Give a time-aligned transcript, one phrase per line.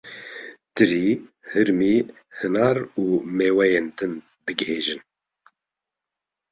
[0.75, 1.07] Tirî,
[1.51, 1.97] hirmî,
[2.39, 3.05] hinar û
[3.37, 4.13] mêweyên din
[4.45, 5.01] digihêjin.